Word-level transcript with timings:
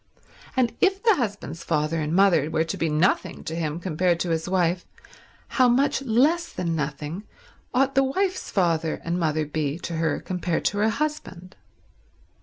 And 0.57 0.75
if 0.81 1.03
the 1.03 1.13
husband's 1.17 1.63
father 1.63 1.99
and 2.01 2.11
mother 2.11 2.49
were 2.49 2.63
to 2.63 2.75
be 2.75 2.89
nothing 2.89 3.43
to 3.43 3.53
him 3.55 3.79
compared 3.79 4.19
to 4.21 4.31
his 4.31 4.49
wife, 4.49 4.83
how 5.47 5.69
much 5.69 6.01
less 6.01 6.51
than 6.51 6.75
nothing 6.75 7.21
ought 7.71 7.93
the 7.93 8.03
wife's 8.05 8.49
father 8.49 8.99
and 9.03 9.19
mother 9.19 9.45
be 9.45 9.77
to 9.77 9.97
her 9.97 10.19
compared 10.19 10.65
to 10.65 10.79
her 10.79 10.89
husband. 10.89 11.55